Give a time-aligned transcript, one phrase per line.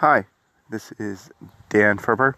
[0.00, 0.26] Hi,
[0.70, 1.28] this is
[1.70, 2.36] Dan Ferber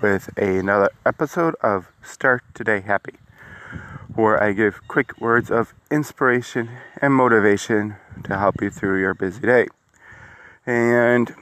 [0.00, 3.16] with another episode of Start Today Happy,
[4.14, 6.70] where I give quick words of inspiration
[7.02, 9.66] and motivation to help you through your busy day.
[10.64, 11.34] And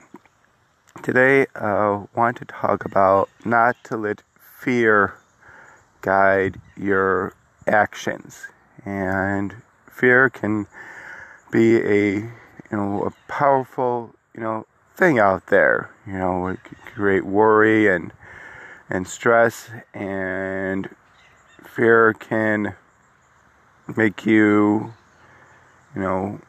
[1.05, 5.15] today I want to talk about not to let fear
[6.01, 7.33] guide your
[7.69, 8.49] actions.
[8.85, 9.55] And
[9.89, 10.67] fear can
[11.53, 12.33] be a you
[12.73, 14.67] know a powerful you know
[15.01, 15.91] thing out there.
[16.07, 18.13] You know, it can create worry and
[18.91, 20.91] and stress and
[21.65, 22.75] fear can
[23.97, 24.93] make you,
[25.95, 26.41] you know,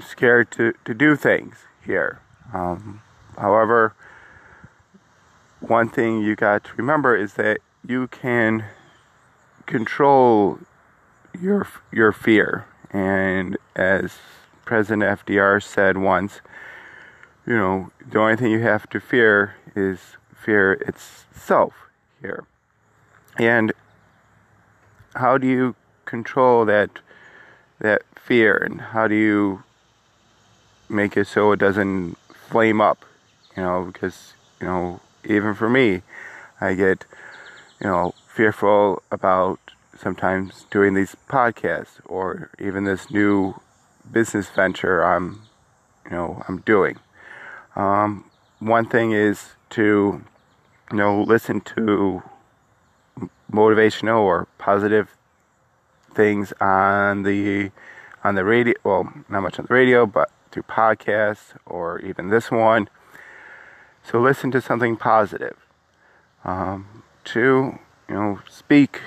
[0.00, 2.20] scared to, to do things here.
[2.54, 3.00] Um,
[3.36, 3.94] however,
[5.60, 8.66] one thing you got to remember is that you can
[9.66, 10.60] control
[11.40, 14.18] your your fear, and as
[14.66, 16.40] President FDR said once,
[17.46, 21.72] you know, the only thing you have to fear is fear itself
[22.20, 22.44] here.
[23.38, 23.72] And
[25.14, 26.90] how do you control that
[27.78, 29.62] that fear and how do you
[30.88, 33.04] make it so it doesn't flame up?
[33.56, 36.02] You know, because, you know, even for me,
[36.60, 37.04] I get,
[37.80, 39.60] you know, fearful about
[39.96, 43.54] sometimes doing these podcasts or even this new
[44.10, 45.42] business venture I'm,
[46.04, 46.98] you know, I'm doing.
[47.74, 48.24] Um,
[48.58, 50.22] one thing is to,
[50.90, 52.22] you know, listen to
[53.50, 55.14] motivational or positive
[56.14, 57.70] things on the
[58.24, 58.74] on the radio.
[58.82, 62.88] Well, not much on the radio, but through podcasts or even this one.
[64.02, 65.56] So listen to something positive.
[66.44, 67.78] Um, two,
[68.08, 69.00] you know, speak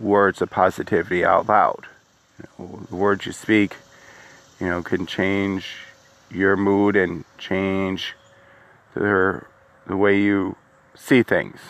[0.00, 1.86] words of positivity out loud.
[2.38, 3.76] You know, the words you speak
[4.60, 5.76] you know, can change
[6.30, 8.14] your mood and change
[8.94, 9.42] the,
[9.86, 10.56] the way you
[10.94, 11.60] see things.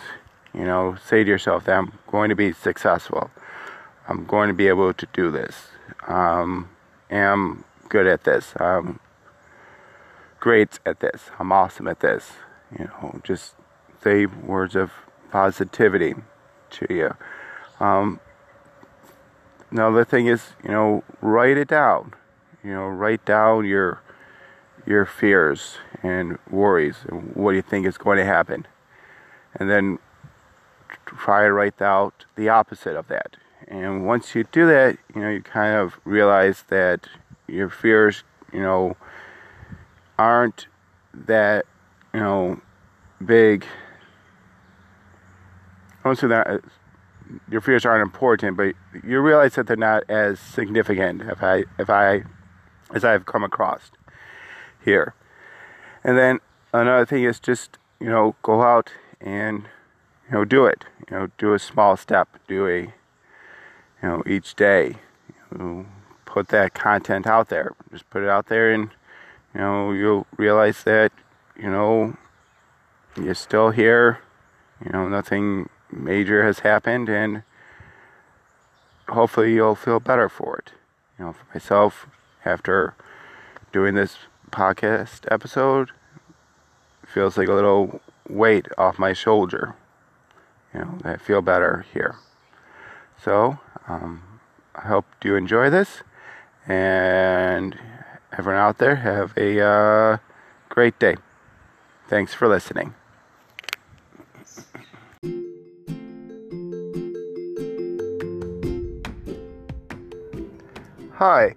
[0.55, 3.31] You know, say to yourself I'm going to be successful.
[4.09, 5.69] I'm going to be able to do this.
[6.06, 6.71] Um,
[7.10, 8.54] am good at this.
[8.59, 9.00] I'm
[10.41, 11.31] great at this.
[11.38, 12.32] I'm awesome at this.
[12.77, 13.54] You know, just
[14.03, 14.93] say words of
[15.31, 16.15] positivity
[16.71, 17.15] to you.
[17.81, 18.21] Um,
[19.71, 22.15] another thing is, you know, write it down
[22.65, 24.01] you know, write down your
[24.87, 28.67] your fears and worries and what you think is going to happen.
[29.55, 29.99] And then
[31.07, 33.37] try to write out the opposite of that.
[33.67, 37.07] And once you do that, you know, you kind of realize that
[37.47, 38.97] your fears, you know,
[40.19, 40.67] aren't
[41.13, 41.67] that,
[42.15, 42.61] you know,
[43.25, 43.67] big.
[46.05, 46.59] I won't say that uh,
[47.51, 51.23] your fears aren't important, but you realize that they're not as significant.
[51.23, 52.25] If I if I
[52.94, 53.91] as I've come across
[54.84, 55.15] here.
[56.04, 56.41] And then
[56.72, 59.65] another thing is just, you know, go out and,
[60.26, 60.84] you know, do it.
[61.10, 62.93] You know, do a small step, do a, you
[64.03, 64.97] know, each day.
[65.53, 65.87] You know,
[66.25, 67.75] put that content out there.
[67.91, 68.91] Just put it out there and,
[69.54, 71.12] you know, you'll realize that,
[71.56, 72.16] you know,
[73.16, 74.21] you're still here.
[74.84, 77.43] You know, nothing major has happened and
[79.09, 80.72] hopefully you'll feel better for it.
[81.19, 82.06] You know, for myself,
[82.44, 82.94] after
[83.72, 84.16] doing this
[84.50, 85.91] podcast episode
[87.06, 89.75] feels like a little weight off my shoulder.
[90.75, 92.16] You know, I feel better here.
[93.22, 94.22] So, um,
[94.75, 96.03] I hope you enjoy this,
[96.66, 97.78] and
[98.37, 100.19] everyone out there have a uh,
[100.69, 101.16] great day.
[102.09, 102.94] Thanks for listening.
[111.15, 111.56] Hi.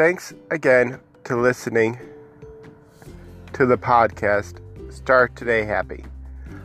[0.00, 1.98] Thanks again to listening
[3.52, 4.58] to the podcast
[4.90, 6.06] Start Today Happy.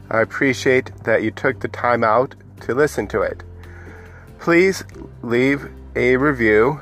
[0.10, 3.44] I appreciate that you took the time out to listen to it.
[4.40, 4.86] Please
[5.22, 6.80] leave a review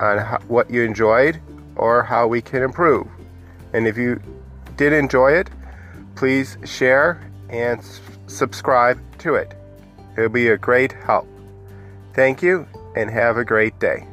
[0.00, 1.40] on what you enjoyed
[1.76, 3.06] or how we can improve.
[3.72, 4.20] And if you
[4.76, 5.50] did enjoy it,
[6.16, 7.80] please share and
[8.26, 9.54] subscribe to it.
[10.16, 11.28] It'll be a great help.
[12.12, 12.66] Thank you
[12.96, 14.04] and have a great day.